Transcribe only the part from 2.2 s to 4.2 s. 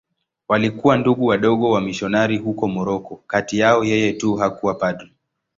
huko Moroko.Kati yao yeye